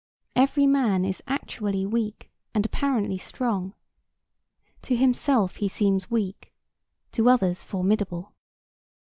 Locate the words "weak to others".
6.09-7.61